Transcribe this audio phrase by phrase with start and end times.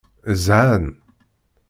[0.43, 0.85] Zhan.